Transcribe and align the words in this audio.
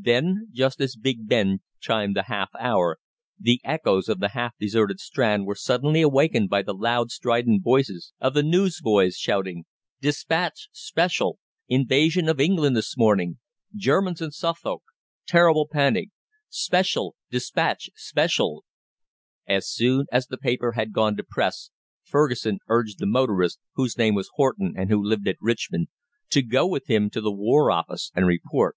Then, 0.00 0.48
just 0.50 0.80
as 0.80 0.96
Big 0.96 1.28
Ben 1.28 1.60
chimed 1.78 2.16
the 2.16 2.22
half 2.22 2.48
hour, 2.58 2.98
the 3.38 3.60
echoes 3.64 4.08
of 4.08 4.18
the 4.18 4.30
half 4.30 4.54
deserted 4.58 4.98
Strand 4.98 5.44
were 5.44 5.54
suddenly 5.54 6.00
awakened 6.00 6.48
by 6.48 6.62
the 6.62 6.72
loud, 6.72 7.10
strident 7.10 7.62
voices 7.62 8.14
of 8.18 8.32
the 8.32 8.42
newsboys 8.42 9.16
shouting: 9.18 9.66
"'Dispatch,' 10.00 10.70
spe 10.72 11.08
shall! 11.10 11.38
Invasion 11.68 12.30
of 12.30 12.40
England 12.40 12.76
this 12.78 12.96
morning! 12.96 13.40
Germans 13.76 14.22
in 14.22 14.30
Suffolk! 14.30 14.82
Terrible 15.26 15.68
panic! 15.70 16.08
Spe 16.48 16.82
shall! 16.82 17.14
'Dispatch,' 17.30 17.90
Spe 17.94 18.26
shall!" 18.26 18.64
As 19.46 19.68
soon 19.68 20.06
as 20.10 20.28
the 20.28 20.38
paper 20.38 20.72
had 20.72 20.94
gone 20.94 21.14
to 21.18 21.22
press 21.22 21.70
Fergusson 22.04 22.58
urged 22.68 23.00
the 23.00 23.06
motorist 23.06 23.58
whose 23.74 23.98
name 23.98 24.14
was 24.14 24.30
Horton, 24.36 24.72
and 24.78 24.88
who 24.88 25.04
lived 25.04 25.28
at 25.28 25.36
Richmond 25.42 25.88
to 26.30 26.40
go 26.40 26.66
with 26.66 26.86
him 26.88 27.10
to 27.10 27.20
the 27.20 27.30
War 27.30 27.70
Office 27.70 28.10
and 28.14 28.26
report. 28.26 28.74